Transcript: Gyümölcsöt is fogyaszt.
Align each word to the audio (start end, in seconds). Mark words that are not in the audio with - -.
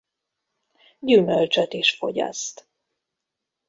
Gyümölcsöt 0.99 1.73
is 1.73 1.95
fogyaszt. 1.95 2.67